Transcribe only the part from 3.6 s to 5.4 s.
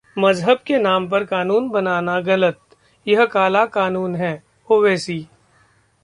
कानून है: ओवैसी